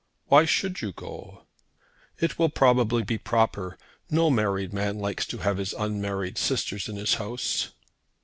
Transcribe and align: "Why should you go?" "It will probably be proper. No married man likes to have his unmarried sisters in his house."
"Why 0.29 0.45
should 0.45 0.81
you 0.81 0.93
go?" 0.93 1.45
"It 2.19 2.39
will 2.39 2.49
probably 2.49 3.03
be 3.03 3.19
proper. 3.19 3.77
No 4.09 4.31
married 4.31 4.73
man 4.73 4.97
likes 4.97 5.27
to 5.27 5.37
have 5.37 5.57
his 5.59 5.73
unmarried 5.73 6.39
sisters 6.39 6.89
in 6.89 6.95
his 6.95 7.13
house." 7.21 7.69